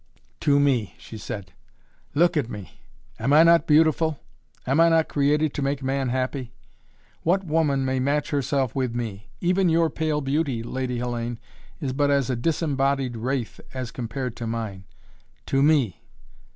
[0.39, 1.53] "To me!" she said.
[2.15, 2.71] "Look at me!
[3.19, 4.19] Am I not beautiful?
[4.65, 6.53] Am I not created to make man happy?
[7.21, 9.29] What woman may match herself with me?
[9.41, 11.37] Even your pale beauty, Lady Hellayne,
[11.79, 14.85] is but as a disembodied wraith as compared to mine.
[15.45, 16.01] To me!